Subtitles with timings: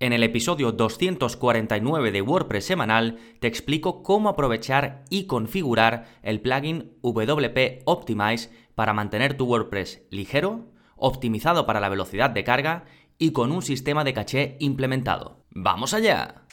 [0.00, 6.92] En el episodio 249 de WordPress semanal te explico cómo aprovechar y configurar el plugin
[7.02, 12.84] WP Optimize para mantener tu WordPress ligero, optimizado para la velocidad de carga
[13.18, 15.42] y con un sistema de caché implementado.
[15.50, 16.44] ¡Vamos allá!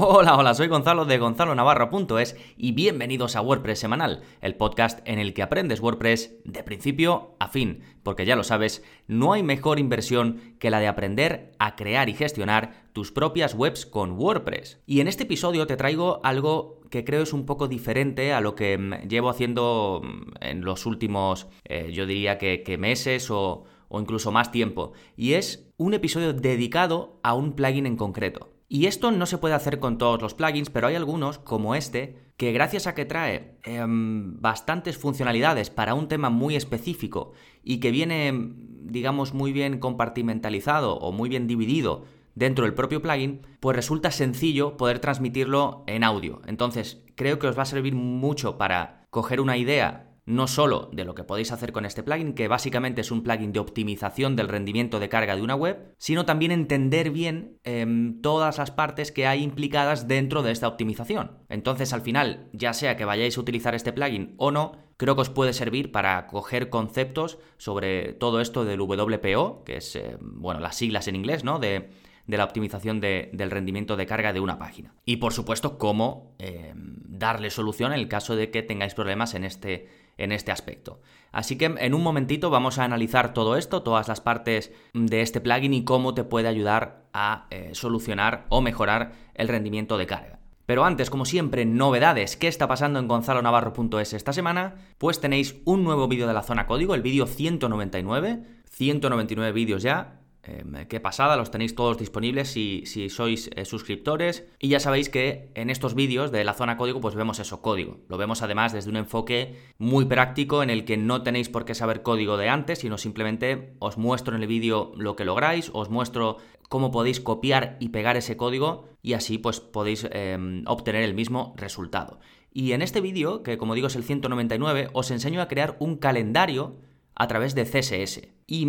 [0.00, 5.18] Hola, hola, soy Gonzalo de Gonzalo Navarro.es y bienvenidos a WordPress Semanal, el podcast en
[5.18, 9.80] el que aprendes WordPress de principio a fin, porque ya lo sabes, no hay mejor
[9.80, 14.78] inversión que la de aprender a crear y gestionar tus propias webs con WordPress.
[14.86, 18.54] Y en este episodio te traigo algo que creo es un poco diferente a lo
[18.54, 24.30] que mm, llevo haciendo mm, en los últimos, eh, yo diría que, meses o incluso
[24.30, 28.57] más tiempo, y es un episodio dedicado a un plugin en concreto.
[28.68, 32.18] Y esto no se puede hacer con todos los plugins, pero hay algunos, como este,
[32.36, 37.32] que gracias a que trae em, bastantes funcionalidades para un tema muy específico
[37.64, 38.52] y que viene,
[38.82, 44.76] digamos, muy bien compartimentalizado o muy bien dividido dentro del propio plugin, pues resulta sencillo
[44.76, 46.42] poder transmitirlo en audio.
[46.46, 51.06] Entonces, creo que os va a servir mucho para coger una idea no solo de
[51.06, 54.48] lo que podéis hacer con este plugin, que básicamente es un plugin de optimización del
[54.48, 59.26] rendimiento de carga de una web, sino también entender bien em, todas las partes que
[59.26, 61.38] hay implicadas dentro de esta optimización.
[61.48, 65.22] Entonces, al final, ya sea que vayáis a utilizar este plugin o no, creo que
[65.22, 70.60] os puede servir para coger conceptos sobre todo esto del WPO, que es, em, bueno,
[70.60, 71.58] las siglas en inglés, ¿no?
[71.58, 71.88] De,
[72.26, 74.92] la optimización del rendimiento de carga de una página.
[75.06, 79.44] Y por supuesto, cómo em, darle solución en el caso de que tengáis problemas en
[79.44, 79.88] este
[80.18, 81.00] en este aspecto.
[81.32, 85.40] Así que en un momentito vamos a analizar todo esto, todas las partes de este
[85.40, 90.38] plugin y cómo te puede ayudar a eh, solucionar o mejorar el rendimiento de carga.
[90.66, 92.36] Pero antes, como siempre, novedades.
[92.36, 94.74] ¿Qué está pasando en gonzalonavarro.es esta semana?
[94.98, 98.42] Pues tenéis un nuevo vídeo de la zona código, el vídeo 199.
[98.68, 100.17] 199 vídeos ya,
[100.48, 104.46] Em, qué pasada, los tenéis todos disponibles si, sois eh, suscriptores.
[104.58, 107.98] Y ya sabéis que en estos vídeos de la zona código, pues vemos eso, código.
[108.08, 111.74] Lo vemos además desde un enfoque muy práctico en el que no tenéis por qué
[111.74, 115.90] saber código de antes, sino simplemente os muestro en el vídeo lo que lográis, os
[115.90, 116.38] muestro
[116.70, 121.54] cómo podéis copiar y pegar ese código y así pues podéis em, obtener el mismo
[121.56, 122.20] resultado.
[122.52, 125.96] Y en este vídeo, que como digo es el 199, os enseño a crear un
[125.96, 126.76] calendario
[127.14, 128.28] a través de CSS.
[128.46, 128.66] Y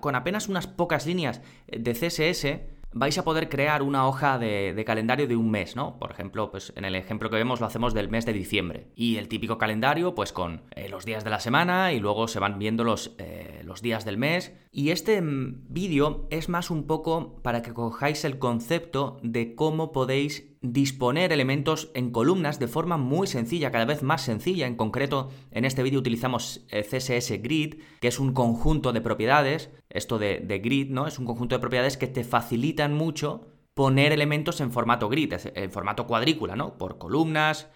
[0.00, 5.28] con apenas unas pocas líneas de CSS, vais a poder crear una hoja de, calendario
[5.28, 5.98] de un mes, ¿no?
[5.98, 8.88] Por ejemplo, pues en el ejemplo que vemos lo hacemos del mes de diciembre.
[8.94, 12.40] Y el típico calendario, pues con eh, los días de la semana y luego se
[12.40, 14.52] van viendo los, eh, los días del mes.
[14.72, 19.92] Y este mm, vídeo es más un poco para que cojáis el concepto de cómo
[19.92, 24.66] podéis disponer elementos en columnas de forma muy sencilla, cada vez más sencilla.
[24.66, 29.70] En concreto, en este vídeo utilizamos eh, CSS Grid, que es un conjunto de propiedades.
[29.88, 31.06] Esto de, grid, ¿no?
[31.06, 35.70] Es un conjunto de propiedades que te facilitan mucho poner elementos en formato grid, en
[35.70, 36.76] formato cuadrícula, ¿no?
[36.76, 37.68] Por columnas,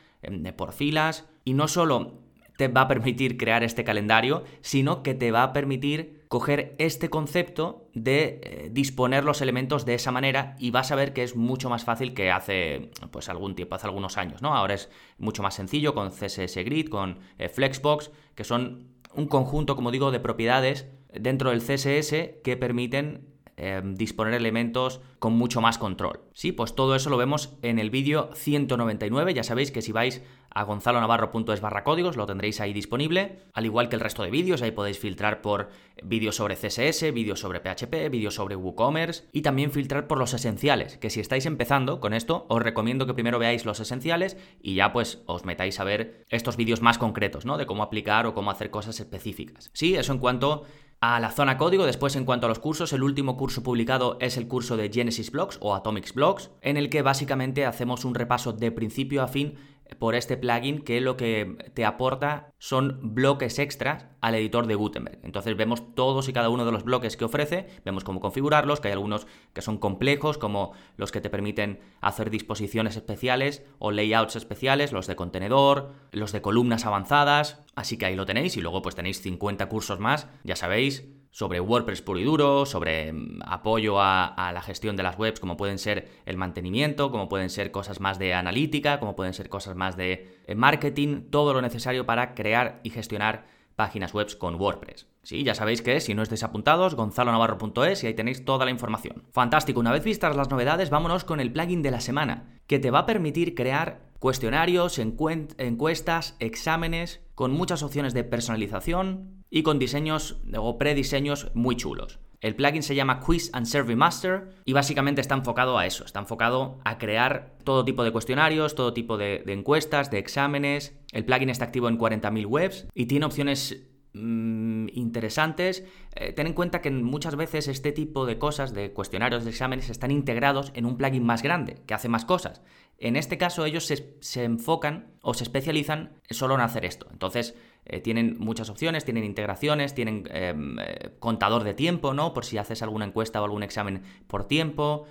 [0.57, 1.27] por filas.
[1.45, 2.24] Y no solo
[2.57, 7.11] te va a permitir crear este calendario, sino que te va a permitir coger este
[7.11, 11.37] concepto de eh, disponer los elementos de esa manera y vas a ver que es
[11.37, 14.55] mucho más fácil que hace pues algún tiempo, hace algunos años, ¿no?
[14.55, 19.77] Ahora es mucho más sencillo con CSS Grid, con eh, Flexbox, que son un conjunto,
[19.77, 25.79] como digo, de propiedades dentro del CSS que permiten Em, disponer elementos con mucho más
[25.79, 26.23] control.
[26.33, 29.33] Sí, pues todo eso lo vemos en el vídeo 199.
[29.33, 30.23] Ya sabéis que si vais
[30.55, 34.63] a gonzalonavarro.es barra códigos lo tendréis ahí disponible, al igual que el resto de vídeos.
[34.63, 35.69] Ahí podéis filtrar por
[36.03, 40.97] vídeos sobre CSS, vídeos sobre PHP, vídeos sobre WooCommerce y también filtrar por los esenciales,
[40.99, 44.93] que si estáis empezando con esto, os recomiendo que primero veáis los esenciales y ya
[44.93, 47.59] pues os metáis a ver estos vídeos más concretos, ¿no?
[47.59, 49.71] De cómo aplicar o cómo hacer cosas específicas.
[49.73, 50.65] Sí, eso en cuanto
[51.01, 51.85] a la zona código.
[51.85, 55.31] Después, en cuanto a los cursos, el último curso publicado es el curso de Genesis
[55.31, 59.59] Blocks o Atomics Blocks, en el que básicamente hacemos un repaso de principio a fin
[59.99, 65.19] por este plugin que lo que te aporta son bloques extras al editor de Gutenberg.
[65.23, 68.89] Entonces vemos todos y cada uno de los bloques que ofrece, vemos cómo configurarlos, que
[68.89, 74.37] hay algunos que son complejos, como los que te permiten hacer disposiciones especiales o layouts
[74.37, 78.83] especiales, los de contenedor, los de columnas avanzadas, así que ahí lo tenéis y luego
[78.83, 81.05] pues tenéis 50 cursos más, ya sabéis,
[81.35, 85.57] sobre WordPress puro y duro, sobre mm, apoyo a, la gestión de las webs, como
[85.57, 89.75] pueden ser el mantenimiento, como pueden ser cosas más de analítica, como pueden ser cosas
[89.75, 95.09] más de eh, marketing, todo lo necesario para crear y gestionar páginas web con WordPress.
[95.25, 99.25] Sí, ya sabéis que si no estáis apuntados, gonzalonavarro.es y ahí tenéis toda la información.
[99.33, 102.93] Fantástico, una vez vistas las novedades, vámonos con el plugin de la semana, que te
[102.93, 110.41] va a permitir crear cuestionarios, encuestas, exámenes, con muchas opciones de personalización y con diseños
[110.57, 112.21] o prediseños muy chulos.
[112.41, 116.19] El plugin se llama Quiz and Survey Master y básicamente está enfocado a eso, está
[116.19, 120.95] enfocado a crear todo tipo de cuestionarios, todo tipo de, de encuestas, de exámenes.
[121.13, 125.85] El plugin está activo en 40.000 webs y tiene opciones Mm, interesantes.
[126.15, 129.91] Eh, ten en cuenta que muchas veces este tipo de cosas, de cuestionarios, de exámenes,
[129.91, 132.63] están integrados en un plugin más grande, que hace más cosas.
[132.99, 137.09] En este caso ellos se, enfocan o se especializan solo en hacer esto.
[137.11, 137.57] Entonces
[137.87, 142.33] eh, tienen muchas opciones, tienen integraciones, tienen em, eh, contador de tiempo, ¿no?
[142.33, 145.07] Por si haces alguna encuesta o algún examen por tiempo.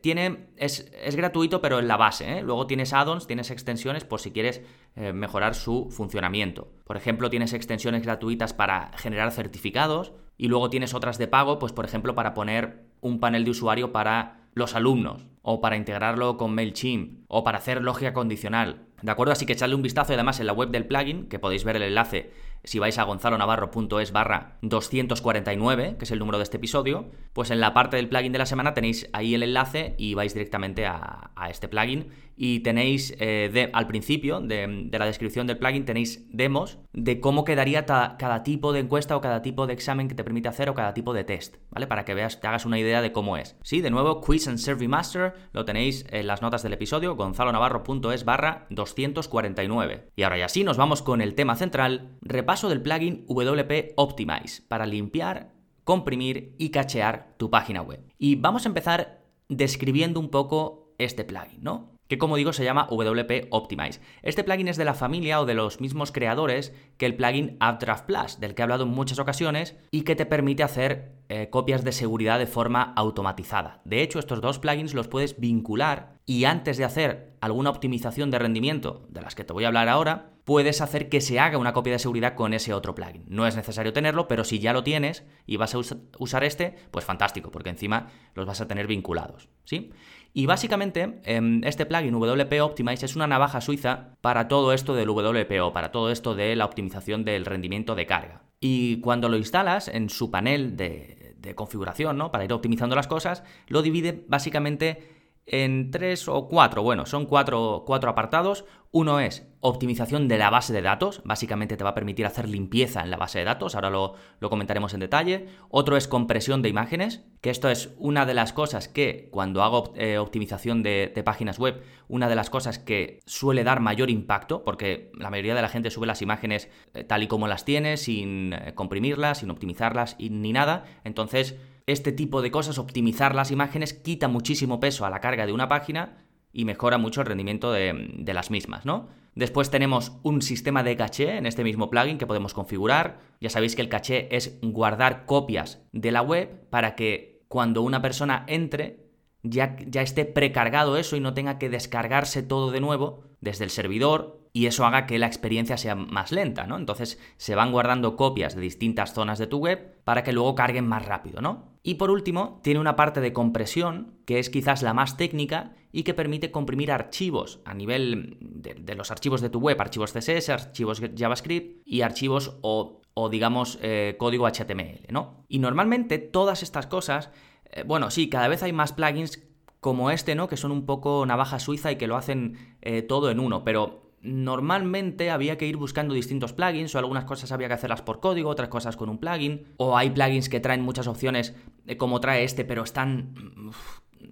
[0.00, 2.40] Tiene, es, gratuito, pero en la base.
[2.40, 4.62] Luego tienes add-ons, tienes extensiones por si quieres
[4.96, 6.72] eh, mejorar su funcionamiento.
[6.84, 11.72] Por ejemplo, tienes extensiones gratuitas para generar certificados y luego tienes otras de pago, pues
[11.72, 16.54] por ejemplo, para poner un panel de usuario para los alumnos o para integrarlo con
[16.54, 18.86] MailChimp o para hacer lógica condicional.
[19.02, 19.32] ¿De acuerdo?
[19.32, 21.82] Así que echarle un vistazo además en la web del plugin, que podéis ver el
[21.82, 22.32] enlace
[22.66, 27.60] si vais a gonzalonavarro.es barra 249, que es el número de este episodio, pues en
[27.60, 31.30] la parte del plugin de la semana tenéis ahí el enlace y vais directamente a,
[31.48, 37.20] este plugin y tenéis eh, al principio de, la descripción del plugin tenéis demos de
[37.20, 40.68] cómo quedaría cada tipo de encuesta o cada tipo de examen que te permite hacer
[40.68, 41.86] o cada tipo de test, ¿vale?
[41.86, 43.56] Para que veas, te hagas una idea de cómo es.
[43.62, 48.24] Sí, de nuevo, Quiz and Survey Master lo tenéis en las notas del episodio, gonzalonavarro.es
[48.24, 50.10] barra 249.
[50.14, 54.62] Y ahora ya sí, nos vamos con el tema central, paso del plugin WP Optimize
[54.68, 55.52] para limpiar,
[55.84, 58.00] comprimir y cachear tu página web.
[58.18, 61.95] Y vamos a empezar describiendo un poco este plugin, ¿no?
[62.08, 64.00] Que como digo se llama WP Optimize.
[64.22, 68.06] Este plugin es de la familia o de los mismos creadores que el plugin Updraft
[68.06, 71.82] Plus, del que he hablado en muchas ocasiones y que te permite hacer eh, copias
[71.82, 73.80] de seguridad de forma automatizada.
[73.84, 78.38] De hecho, estos dos plugins los puedes vincular y antes de hacer alguna optimización de
[78.38, 81.72] rendimiento, de las que te voy a hablar ahora, puedes hacer que se haga una
[81.72, 83.24] copia de seguridad con ese otro plugin.
[83.26, 85.78] No es necesario tenerlo, pero si ya lo tienes y vas a
[86.18, 89.90] usar este, pues fantástico, porque encima los vas a tener vinculados, ¿sí?
[90.38, 95.08] Y básicamente, em, este plugin WP Optimize es una navaja suiza para todo esto del
[95.08, 98.42] WPO, para todo esto de la optimización del rendimiento de carga.
[98.60, 102.32] Y cuando lo instalas en su panel de, de configuración, ¿no?
[102.32, 105.15] Para ir optimizando las cosas, lo divide básicamente
[105.46, 108.64] en tres o cuatro, bueno, son cuatro, cuatro, apartados.
[108.90, 113.02] Uno es optimización de la base de datos, básicamente te va a permitir hacer limpieza
[113.02, 115.48] en la base de datos, ahora lo, comentaremos en detalle.
[115.68, 119.92] Otro es compresión de imágenes, que esto es una de las cosas que cuando hago
[119.96, 125.10] eh, optimización de, páginas web, una de las cosas que suele dar mayor impacto, porque
[125.18, 128.52] la mayoría de la gente sube las imágenes eh, tal y como las tiene, sin
[128.52, 130.84] eh, comprimirlas, sin optimizarlas y, ni nada.
[131.04, 131.56] Entonces,
[131.86, 135.68] este tipo de cosas, optimizar las imágenes, quita muchísimo peso a la carga de una
[135.68, 139.08] página y mejora mucho el rendimiento de, las mismas, ¿no?
[139.34, 143.20] Después tenemos un sistema de caché en este mismo plugin que podemos configurar.
[143.40, 148.00] Ya sabéis que el caché es guardar copias de la web para que cuando una
[148.00, 149.10] persona entre
[149.42, 153.70] ya, ya esté precargado eso y no tenga que descargarse todo de nuevo desde el
[153.70, 156.78] servidor y eso haga que la experiencia sea más lenta, ¿no?
[156.78, 160.88] Entonces se van guardando copias de distintas zonas de tu web para que luego carguen
[160.88, 161.74] más rápido, ¿no?
[161.82, 166.04] Y por último, tiene una parte de compresión, que es quizás la más técnica y
[166.04, 171.02] que permite comprimir archivos a nivel de, los archivos de tu web, archivos CSS, archivos
[171.14, 175.44] JavaScript y archivos o, digamos eh, código HTML, ¿no?
[175.48, 177.28] Y normalmente todas estas cosas,
[177.72, 179.46] eh, bueno, sí, cada vez hay más plugins
[179.80, 180.48] como este, ¿no?
[180.48, 184.05] Que son un poco navaja suiza y que lo hacen eh, todo en uno, pero
[184.26, 188.50] normalmente había que ir buscando distintos plugins o algunas cosas había que hacerlas por código,
[188.50, 191.54] otras cosas con un plugin, o hay plugins que traen muchas opciones
[191.98, 193.34] como trae este, pero están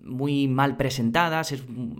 [0.03, 1.55] muy mal presentadas,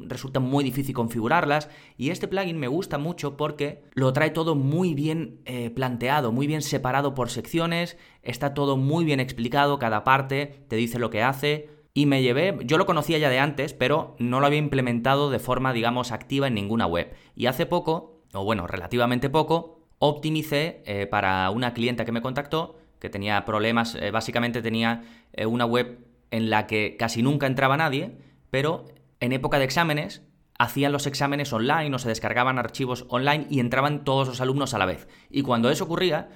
[0.07, 4.95] resulta muy difícil configurarlas y este plugin me gusta mucho porque lo trae todo muy
[4.95, 10.65] bien eh, planteado, muy bien separado por secciones, está todo muy bien explicado, cada parte
[10.69, 14.17] te dice lo que hace, y me llevé, yo lo conocía ya de antes, pero
[14.19, 17.15] no lo había implementado de forma, digamos, activa en ninguna web.
[17.37, 22.77] Y hace poco, o bueno, relativamente poco, optimicé eh, para una clienta que me contactó,
[22.99, 27.77] que tenía problemas, eh, básicamente tenía eh, una web en la que casi nunca entraba
[27.77, 28.19] nadie,
[28.51, 28.87] pero
[29.21, 30.23] en época de exámenes
[30.59, 34.79] hacían los exámenes online o se descargaban archivos online y entraban todos los alumnos a
[34.79, 35.07] la vez.
[35.31, 36.29] Y cuando eso ocurría,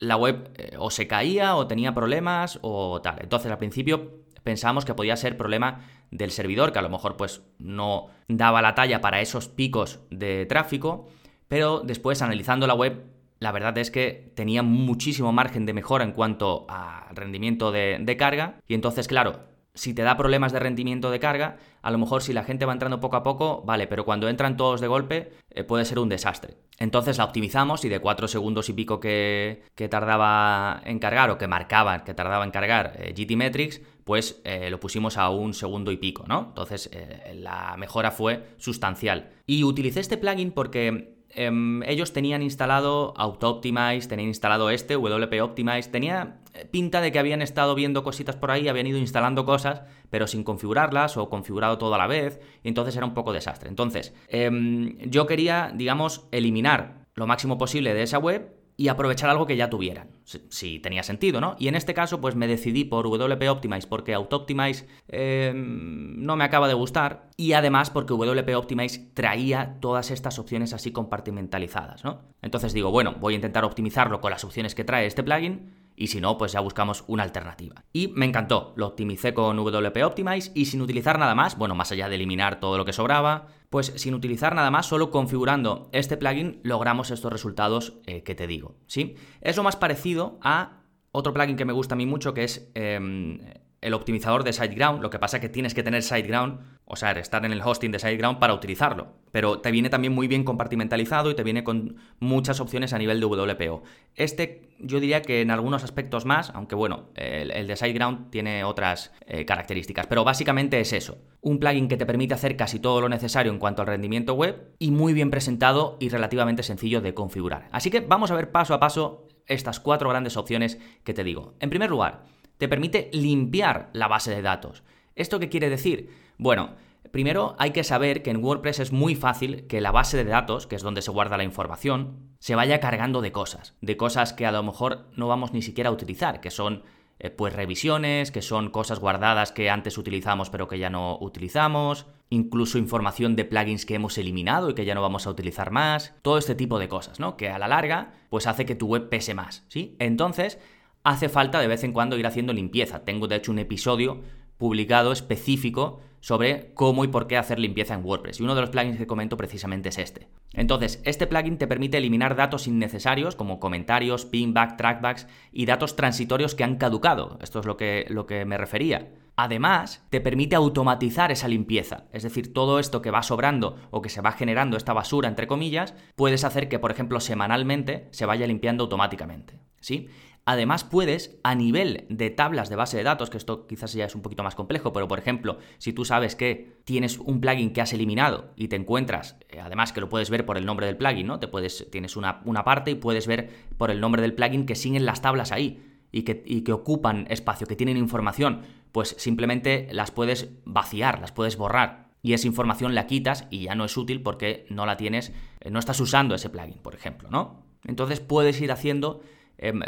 [0.00, 3.18] la web o se caía o tenía problemas o tal.
[3.20, 7.42] Entonces al principio pensábamos que podía ser problema del servidor, que a lo mejor pues
[7.58, 11.08] no daba la talla para esos picos de tráfico,
[11.48, 13.02] pero después analizando la web
[13.40, 18.16] la verdad es que tenía muchísimo margen de mejora en cuanto al rendimiento de, de
[18.16, 18.60] carga.
[18.66, 19.40] Y entonces, claro,
[19.74, 22.72] si te da problemas de rendimiento de carga, a lo mejor si la gente va
[22.72, 26.08] entrando poco a poco, vale, pero cuando entran todos de golpe eh, puede ser un
[26.08, 26.54] desastre.
[26.78, 31.48] Entonces la optimizamos y de 4 segundos y pico que, tardaba en cargar o que
[31.48, 35.90] marcaba que tardaba en cargar eh, GT Metrics, pues eh, lo pusimos a un segundo
[35.90, 36.46] y pico, ¿no?
[36.48, 36.90] Entonces
[37.34, 39.30] la mejora fue sustancial.
[39.46, 45.42] Y utilicé este plugin porque Em, ellos tenían instalado Auto Optimize, tenían instalado este, WP
[45.42, 49.44] Optimize, tenía eh, pinta de que habían estado viendo cositas por ahí, habían ido instalando
[49.44, 53.32] cosas, pero sin configurarlas o configurado todo a la vez, y entonces era un poco
[53.32, 53.68] desastre.
[53.68, 59.46] Entonces, em, yo quería, digamos, eliminar lo máximo posible de esa web y aprovechar algo
[59.46, 61.54] que ya tuvieran, si, tenía sentido, ¿no?
[61.58, 66.34] Y en este caso, pues me decidí por WP Optimize porque Auto Optimize em, no
[66.36, 72.04] me acaba de gustar y además porque WP Optimize traía todas estas opciones así compartimentalizadas,
[72.04, 72.22] ¿no?
[72.42, 76.08] Entonces digo, bueno, voy a intentar optimizarlo con las opciones que trae este plugin y
[76.08, 77.84] si no, pues ya buscamos una alternativa.
[77.92, 81.92] Y me encantó, lo optimicé con WP Optimize y sin utilizar nada más, bueno, más
[81.92, 86.16] allá de eliminar todo lo que sobraba, pues sin utilizar nada más, solo configurando este
[86.16, 89.16] plugin logramos estos resultados eh, que te digo, ¿sí?
[89.40, 90.82] Es lo más parecido a
[91.12, 93.38] otro plugin que me gusta a mí mucho, que es em,
[93.84, 95.02] el optimizador de SiteGround.
[95.02, 97.92] Lo que pasa es que tienes que tener SiteGround, o sea, estar en el hosting
[97.92, 99.12] de SiteGround para utilizarlo.
[99.30, 103.20] Pero te viene también muy bien compartimentalizado y te viene con muchas opciones a nivel
[103.20, 103.82] de WPO.
[104.14, 109.12] Este yo diría que en algunos aspectos más, aunque bueno, el, de SiteGround tiene otras
[109.26, 110.06] eh, características.
[110.06, 111.18] Pero básicamente es eso.
[111.42, 114.74] Un plugin que te permite hacer casi todo lo necesario en cuanto al rendimiento web
[114.78, 117.68] y muy bien presentado y relativamente sencillo de configurar.
[117.70, 121.54] Así que vamos a ver paso a paso estas cuatro grandes opciones que te digo.
[121.60, 122.24] En primer lugar,
[122.58, 124.82] te permite limpiar la base de datos.
[125.14, 126.10] ¿Esto qué quiere decir?
[126.38, 126.74] Bueno,
[127.10, 130.66] primero hay que saber que en WordPress es muy fácil que la base de datos,
[130.66, 134.46] que es donde se guarda la información, se vaya cargando de cosas, de cosas que
[134.46, 136.82] a lo mejor no vamos ni siquiera a utilizar, que son
[137.20, 142.06] eh, pues revisiones, que son cosas guardadas que antes utilizamos pero que ya no utilizamos,
[142.28, 146.14] incluso información de plugins que hemos eliminado y que ya no vamos a utilizar más,
[146.22, 147.36] todo este tipo de cosas, ¿no?
[147.36, 149.94] Que a la larga pues hace que tu web pese más, ¿sí?
[150.00, 150.58] Entonces,
[151.04, 153.04] hace falta de vez en cuando ir haciendo limpieza.
[153.04, 154.22] Tengo de hecho un episodio
[154.58, 158.40] publicado específico sobre cómo y por qué hacer limpieza en WordPress.
[158.40, 160.28] Y uno de los plugins que comento precisamente es este.
[160.54, 166.54] Entonces, este plugin te permite eliminar datos innecesarios como comentarios, pinback, trackbacks y datos transitorios
[166.54, 167.38] que han caducado.
[167.42, 169.12] Esto es lo que, lo que me refería.
[169.36, 172.04] Además, te permite automatizar esa limpieza.
[172.12, 175.46] Es decir, todo esto que va sobrando o que se va generando esta basura, entre
[175.46, 179.58] comillas, puedes hacer que, por ejemplo, semanalmente se vaya limpiando automáticamente.
[179.80, 180.08] ¿Sí?
[180.46, 184.14] Además puedes, a nivel de tablas de base de datos, que esto quizás ya es
[184.14, 187.80] un poquito más complejo, pero por ejemplo, si tú sabes que tienes un plugin que
[187.80, 190.98] has eliminado y te encuentras, eh, además que lo puedes ver por el nombre del
[190.98, 191.40] plugin, ¿no?
[191.40, 193.48] Te puedes, tienes una, una parte y puedes ver
[193.78, 195.82] por el nombre del plugin que siguen las tablas ahí
[196.12, 201.32] y que, y que ocupan espacio, que tienen información, pues simplemente las puedes vaciar, las
[201.32, 204.96] puedes borrar y esa información la quitas y ya no es útil porque no la
[204.96, 207.64] tienes, eh, no estás usando ese plugin, por ejemplo, ¿no?
[207.86, 209.22] Entonces puedes ir haciendo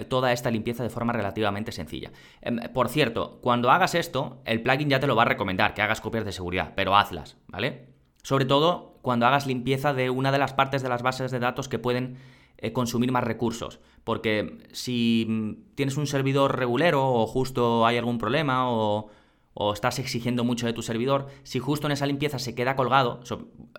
[0.09, 2.11] toda esta limpieza de forma relativamente sencilla.
[2.43, 5.83] Em, por cierto, cuando hagas esto, el plugin ya te lo va a recomendar, que
[5.83, 7.87] hagas copias de seguridad, pero hazlas, ¿vale?
[8.23, 11.69] Sobre todo cuando hagas limpieza de una de las partes de las bases de datos
[11.69, 12.17] que pueden
[12.59, 13.81] eh, consumir más recursos.
[14.03, 19.11] Porque si mm, tienes un servidor regulero o justo hay algún problema o
[19.59, 23.21] o estás exigiendo mucho de tu servidor, si justo en esa limpieza se queda colgado,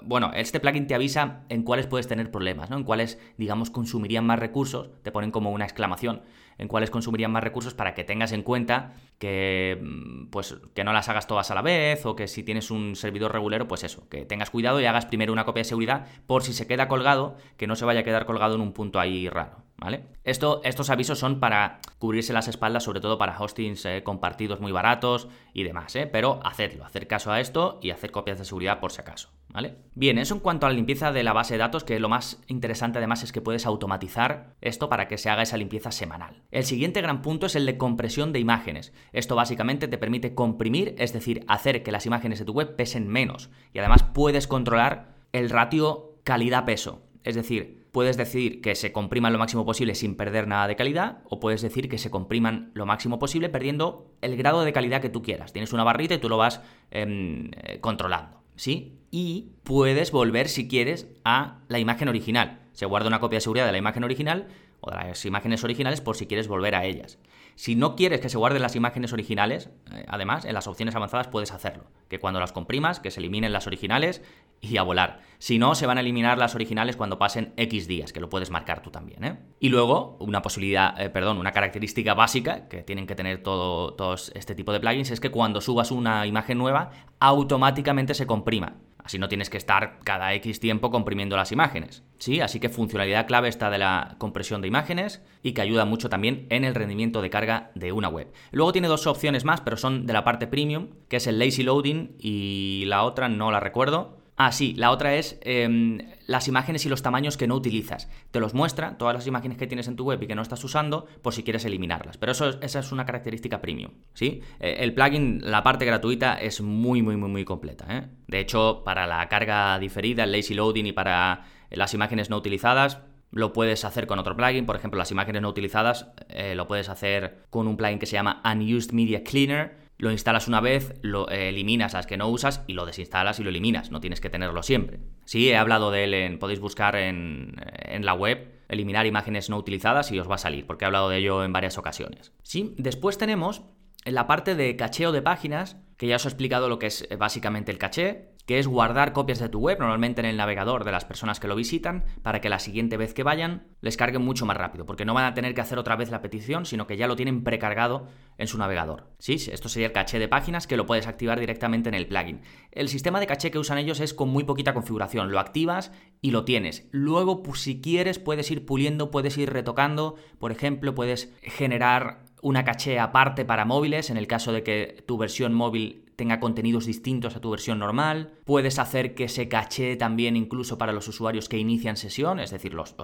[0.04, 2.78] bueno, este plugin te avisa en cuáles puedes tener problemas, ¿no?
[2.78, 6.24] En cuáles, digamos, consumirían más recursos, te ponen como una exclamación,
[6.58, 10.94] en cuáles consumirían más recursos para que tengas en cuenta que, mm, pues, que no
[10.94, 14.08] las hagas todas a la vez o que si tienes un servidor regulero, pues eso,
[14.10, 17.36] que tengas cuidado y hagas primero una copia de seguridad por si se queda colgado,
[17.58, 19.68] que no se vaya a quedar colgado en un punto ahí raro.
[19.80, 20.06] ¿Vale?
[20.24, 24.72] Esto, estos avisos son para cubrirse las espaldas, sobre todo para hostings eh, compartidos muy
[24.72, 26.08] baratos y demás, ¿eh?
[26.08, 29.30] pero hacedlo, hacer caso a esto y hacer copias de seguridad por si acaso.
[29.50, 29.78] ¿Vale?
[29.94, 32.42] Bien, eso en cuanto a la limpieza de la base de datos, que lo más
[32.48, 36.44] interesante además es que puedes automatizar esto para que se haga esa limpieza semanal.
[36.50, 38.94] El siguiente gran punto es el de compresión de imágenes.
[39.12, 43.08] Esto básicamente te permite comprimir, es decir, hacer que las imágenes de tu web pesen
[43.08, 43.50] menos.
[43.74, 47.04] Y además puedes controlar el ratio calidad-peso.
[47.24, 51.24] Es decir, puedes decir que se compriman lo máximo posible sin perder nada de calidad,
[51.30, 55.10] o puedes decir que se compriman lo máximo posible perdiendo el grado de calidad que
[55.10, 55.52] tú quieras.
[55.52, 56.62] Tienes una barrita y tú lo vas
[56.92, 59.00] em, eh, controlando, ¿sí?
[59.12, 62.62] Y puedes volver, si quieres, a la imagen original.
[62.72, 64.48] Se guarda una copia de seguridad de la imagen original
[64.92, 67.20] las imágenes originales por si quieres volver a ellas.
[67.56, 71.28] Si no quieres que se guarden las imágenes originales, eh, además, en las opciones avanzadas
[71.28, 71.86] puedes hacerlo.
[72.08, 74.22] Que cuando las comprimas, que se eliminen las originales
[74.62, 75.22] y a volar.
[75.40, 78.52] Si no, se van a eliminar las originales cuando pasen X días, que lo puedes
[78.52, 79.24] marcar tú también.
[79.24, 79.40] ¿eh?
[79.60, 84.32] Y luego, una posibilidad, eh, perdón, una característica básica que tienen que tener todo, todos
[84.36, 88.76] este tipo de plugins es que cuando subas una imagen nueva, automáticamente se comprima.
[89.08, 92.04] Así no tienes que estar cada X tiempo comprimiendo las imágenes.
[92.18, 96.10] Sí, así que funcionalidad clave está de la compresión de imágenes y que ayuda mucho
[96.10, 98.34] también en el rendimiento de carga de una web.
[98.52, 101.64] Luego tiene dos opciones más, pero son de la parte premium, que es el lazy
[101.64, 104.17] loading y la otra no la recuerdo.
[104.40, 108.08] Ah, sí, la otra es em, las imágenes y los tamaños que no utilizas.
[108.30, 110.64] Te los muestra, todas las imágenes que tienes en tu web y que no estás
[110.64, 112.18] usando, por si quieres eliminarlas.
[112.18, 114.42] Pero eso, esa es una característica premium, ¿sí?
[114.60, 117.88] Eh, el plugin, la parte gratuita, es muy, muy, muy, muy completa.
[117.90, 118.08] ¿eh?
[118.28, 123.00] De hecho, para la carga diferida, el lazy loading y para las imágenes no utilizadas,
[123.32, 126.90] lo puedes hacer con otro plugin, por ejemplo, las imágenes no utilizadas eh, lo puedes
[126.90, 131.30] hacer con un plugin que se llama Unused Media Cleaner, lo instalas una vez, lo
[131.30, 133.92] eh, eliminas las que no usas y lo desinstalas y lo eliminas.
[133.92, 135.00] No tienes que tenerlo siempre.
[135.26, 136.40] Sí, he hablado de él en.
[136.40, 140.66] Podéis buscar en, en la web eliminar imágenes no utilizadas y os va a salir,
[140.66, 142.32] porque he hablado de ello en varias ocasiones.
[142.44, 143.64] Sí, después tenemos
[144.08, 147.06] en la parte de cacheo de páginas, que ya os he explicado lo que es
[147.10, 150.86] eh, básicamente el caché, que es guardar copias de tu web, normalmente en el navegador
[150.86, 154.22] de las personas que lo visitan, para que la siguiente vez que vayan les carguen
[154.22, 156.88] mucho más rápido, porque no van a tener que hacer otra vez la petición, sino
[156.88, 159.12] que ya lo tienen precargado en su navegador.
[159.20, 162.44] Sí, esto sería el caché de páginas que lo puedes activar directamente en el plugin.
[162.72, 166.32] El sistema de caché que usan ellos es con muy poquita configuración, lo activas y
[166.32, 166.88] lo tienes.
[166.92, 172.64] Luego, pues, si quieres, puedes ir puliendo, puedes ir retocando, por ejemplo, puedes generar una
[172.64, 177.36] caché aparte para móviles en el caso de que tu versión móvil tenga contenidos distintos
[177.36, 178.34] a tu versión normal.
[178.44, 182.74] Puedes hacer que se caché también incluso para los usuarios que inician sesión, es decir,
[182.74, 182.96] los,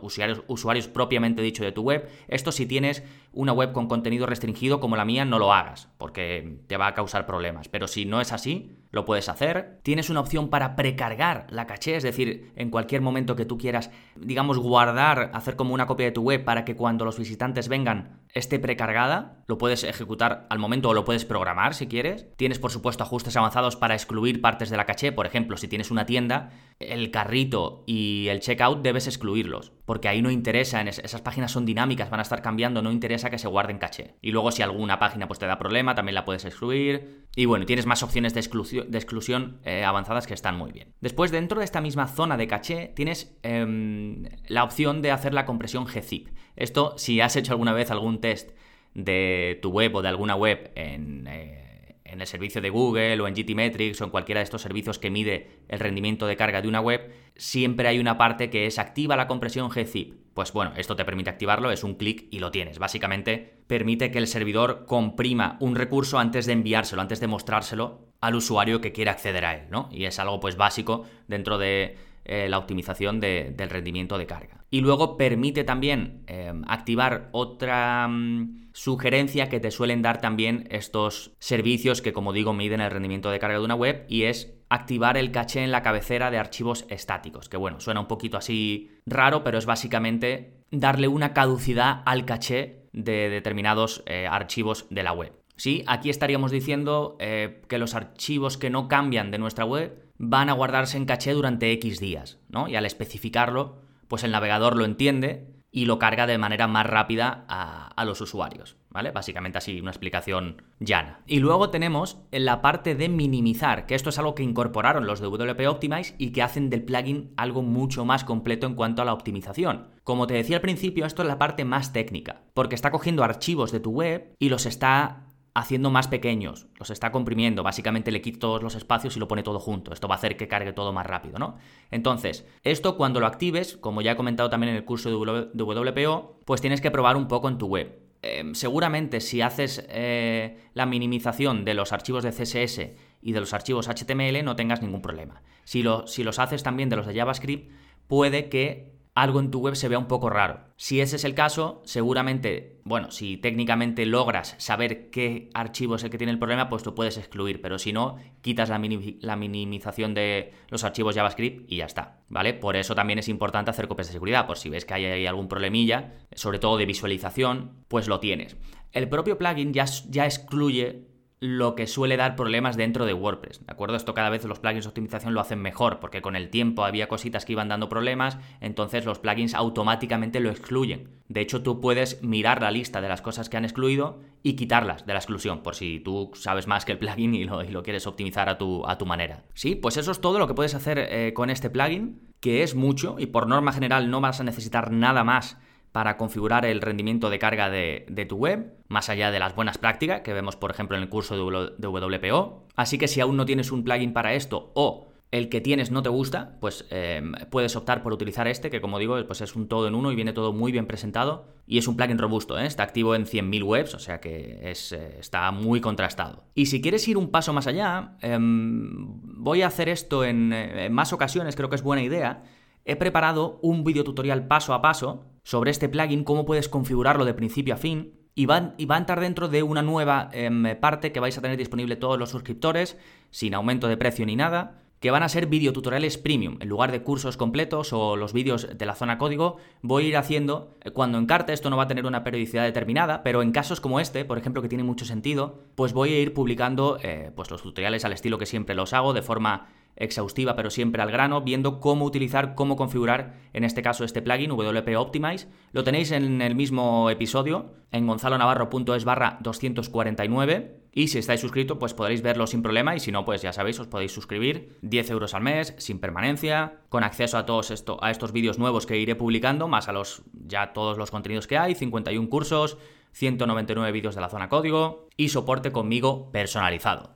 [0.00, 2.08] usuarios, usuarios propiamente dicho de tu web.
[2.28, 3.02] Esto si tienes
[3.32, 6.94] una web con contenido restringido como la mía, no lo hagas, porque te va a
[6.94, 7.68] causar problemas.
[7.68, 9.78] Pero si no es así, lo puedes hacer.
[9.84, 13.92] Tienes una opción para precargar la caché, es decir, en cualquier momento que tú quieras,
[14.16, 18.26] digamos, guardar, hacer como una copia de tu web para que cuando los visitantes vengan
[18.36, 19.42] esté precargada.
[19.46, 22.26] Lo puedes ejecutar al momento o lo puedes programar si quieres.
[22.36, 25.12] Tienes, por supuesto, ajustes avanzados para excluir partes de la caché.
[25.12, 30.20] Por ejemplo, si tienes una tienda, el carrito y el checkout debes excluirlos, porque ahí
[30.20, 33.78] no interesa, esas páginas son dinámicas, van a estar cambiando, no interesa que se guarden
[33.78, 34.16] caché.
[34.20, 37.26] Y luego si alguna página pues te da problema, también la puedes excluir.
[37.34, 40.92] Y bueno, tienes más opciones de exclusión, de exclusión eh, avanzadas que están muy bien.
[41.00, 45.46] Después, dentro de esta misma zona de caché, tienes em, la opción de hacer la
[45.46, 46.28] compresión gzip.
[46.56, 48.50] Esto, si has hecho alguna vez algún test
[48.94, 51.26] de tu web o de alguna web en...
[51.26, 51.62] Eh,
[52.08, 55.10] en el servicio de Google o en GTmetrix o en cualquiera de estos servicios que
[55.10, 59.16] mide el rendimiento de carga de una web, siempre hay una parte que es activa
[59.16, 60.14] la compresión gzip.
[60.34, 62.78] Pues bueno, esto te permite activarlo, es un clic y lo tienes.
[62.78, 68.34] Básicamente permite que el servidor comprima un recurso antes de enviárselo, antes de mostrárselo al
[68.34, 69.88] usuario que quiere acceder a él, ¿no?
[69.92, 74.64] Y es algo pues básico dentro de eh, la optimización del rendimiento de carga.
[74.68, 81.30] Y luego permite también eh, activar otra mm, sugerencia que te suelen dar también estos
[81.38, 85.16] servicios que, como digo, miden el rendimiento de carga de una web y es activar
[85.16, 89.44] el caché en la cabecera de archivos estáticos, que bueno, suena un poquito así raro,
[89.44, 95.32] pero es básicamente darle una caducidad al caché de determinados eh, archivos de la web.
[95.56, 100.54] Sí, aquí estaríamos diciendo que los archivos que no cambian de nuestra web van a
[100.54, 102.68] guardarse en caché durante X días, ¿no?
[102.68, 107.44] Y al especificarlo, pues el navegador lo entiende y lo carga de manera más rápida
[107.48, 109.10] a, los usuarios, ¿vale?
[109.10, 111.20] Básicamente así, una explicación llana.
[111.26, 115.26] Y luego tenemos la parte de minimizar, que esto es algo que incorporaron los de
[115.26, 119.12] WP Optimize y que hacen del plugin algo mucho más completo en cuanto a la
[119.12, 119.88] optimización.
[120.02, 123.70] Como te decía al principio, esto es la parte más técnica, porque está cogiendo archivos
[123.70, 125.25] de tu web y los está
[125.56, 129.42] haciendo más pequeños, los está comprimiendo, básicamente le quita todos los espacios y lo pone
[129.42, 129.94] todo junto.
[129.94, 131.56] Esto va a hacer que cargue todo más rápido, ¿no?
[131.90, 136.40] Entonces, esto cuando lo actives, como ya he comentado también en el curso de WPO,
[136.44, 137.98] pues tienes que probar un poco en tu web.
[138.20, 142.90] Em, seguramente si haces eh, la minimización de los archivos de CSS
[143.22, 145.40] y de los archivos HTML no tengas ningún problema.
[145.64, 147.70] Si, si los haces también de los de JavaScript,
[148.08, 150.60] puede que algo en tu web se vea un poco raro.
[150.76, 156.10] Si ese es el caso, seguramente, bueno, si técnicamente logras saber qué archivo es el
[156.10, 160.52] que tiene el problema, pues lo puedes excluir, pero si no, quitas la, minimización de
[160.68, 162.52] los archivos JavaScript y ya está, ¿vale?
[162.52, 165.48] Por eso también es importante hacer copias de seguridad, por si ves que hay algún
[165.48, 168.58] problemilla, sobre todo de visualización, pues lo tienes.
[168.92, 173.66] El propio plugin ya, ya excluye lo que suele dar problemas dentro de WordPress.
[173.66, 173.96] ¿De acuerdo?
[173.96, 177.08] Esto cada vez los plugins de optimización lo hacen mejor, porque con el tiempo había
[177.08, 181.10] cositas que iban dando problemas, entonces los plugins automáticamente lo excluyen.
[181.28, 185.04] De hecho, tú puedes mirar la lista de las cosas que han excluido y quitarlas
[185.04, 188.48] de la exclusión, por si tú sabes más que el plugin y lo, quieres optimizar
[188.48, 189.44] a tu, a tu, manera.
[189.52, 192.74] Sí, pues eso es todo lo que puedes hacer eh, con este plugin, que es
[192.74, 195.58] mucho y por norma general no vas a necesitar nada más
[195.96, 200.20] para configurar el rendimiento de carga de, tu web, más allá de las buenas prácticas
[200.20, 202.66] que vemos, por ejemplo, en el curso de WPO.
[202.76, 206.02] Así que si aún no tienes un plugin para esto o el que tienes no
[206.02, 209.68] te gusta, pues eh, puedes optar por utilizar este, que como digo, pues es un
[209.68, 211.46] todo en uno y viene todo muy bien presentado.
[211.66, 212.66] Y es un plugin robusto, ¿eh?
[212.66, 216.44] está activo en 100.000 webs, o sea que es, eh, está muy contrastado.
[216.54, 220.92] Y si quieres ir un paso más allá, em, voy a hacer esto en, en
[220.92, 222.42] más ocasiones, creo que es buena idea.
[222.84, 227.32] He preparado un video tutorial paso a paso sobre este plugin, cómo puedes configurarlo de
[227.32, 228.14] principio a fin.
[228.34, 231.40] Y va, y va, a entrar dentro de una nueva em, parte que vais a
[231.40, 232.98] tener disponible todos los suscriptores,
[233.30, 236.56] sin aumento de precio ni nada que van a ser videotutoriales premium.
[236.60, 240.16] En lugar de cursos completos o los vídeos de la zona código, voy a ir
[240.16, 243.80] haciendo, eh, cuando encarte, esto no va a tener una periodicidad determinada, pero en casos
[243.80, 247.50] como este, por ejemplo, que tiene mucho sentido, pues voy a ir publicando eh, pues
[247.50, 251.40] los tutoriales al estilo que siempre los hago, de forma exhaustiva pero siempre al grano,
[251.42, 255.48] viendo cómo utilizar, cómo configurar, en este caso este plugin WP Optimize.
[255.72, 260.86] Lo tenéis en el mismo episodio, en gonzalonavarro.es barra 249.
[260.92, 262.96] Y si estáis suscritos, pues podréis verlo sin problema.
[262.96, 264.78] Y si no, pues ya sabéis, os podéis suscribir.
[264.80, 268.86] 10 euros al mes, sin permanencia, con acceso a todos esto, a estos vídeos nuevos
[268.86, 272.78] que iré publicando, más a los ya todos los contenidos que hay, 51 cursos,
[273.12, 277.15] 199 vídeos de la zona código y soporte conmigo personalizado.